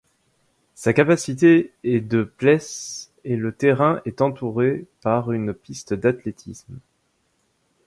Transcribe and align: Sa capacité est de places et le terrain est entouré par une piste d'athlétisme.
Sa 0.73 0.93
capacité 0.93 1.73
est 1.83 2.01
de 2.01 2.23
places 2.23 3.11
et 3.23 3.35
le 3.35 3.53
terrain 3.53 4.01
est 4.05 4.21
entouré 4.21 4.87
par 5.01 5.31
une 5.31 5.53
piste 5.53 5.93
d'athlétisme. 5.93 6.79